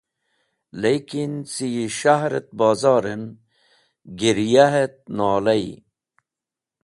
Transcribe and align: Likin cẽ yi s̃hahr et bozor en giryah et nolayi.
Likin 0.81 1.33
cẽ 1.51 1.71
yi 1.73 1.85
s̃hahr 1.97 2.33
et 2.39 2.49
bozor 2.57 3.03
en 3.13 3.23
giryah 4.19 4.73
et 4.85 4.95
nolayi. 5.17 5.73